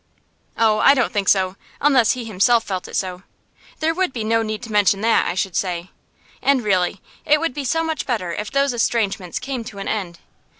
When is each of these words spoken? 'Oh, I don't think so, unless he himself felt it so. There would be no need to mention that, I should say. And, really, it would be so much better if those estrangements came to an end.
'Oh, 0.57 0.79
I 0.79 0.95
don't 0.95 1.13
think 1.13 1.29
so, 1.29 1.57
unless 1.79 2.13
he 2.13 2.25
himself 2.25 2.63
felt 2.63 2.87
it 2.87 2.95
so. 2.95 3.21
There 3.81 3.93
would 3.93 4.11
be 4.11 4.23
no 4.23 4.41
need 4.41 4.63
to 4.63 4.71
mention 4.71 5.01
that, 5.01 5.27
I 5.27 5.35
should 5.35 5.55
say. 5.55 5.91
And, 6.41 6.63
really, 6.63 7.01
it 7.23 7.39
would 7.39 7.53
be 7.53 7.63
so 7.63 7.83
much 7.83 8.07
better 8.07 8.33
if 8.33 8.49
those 8.49 8.73
estrangements 8.73 9.37
came 9.37 9.63
to 9.65 9.77
an 9.77 9.87
end. 9.87 10.17